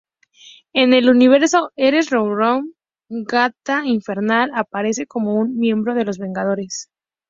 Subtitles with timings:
[0.73, 2.73] En el universo Heroes Reborn,
[3.07, 6.89] Gata Infernal aparece como un miembro de los Vengadores.